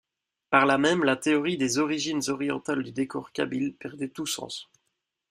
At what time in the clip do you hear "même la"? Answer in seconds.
0.79-1.15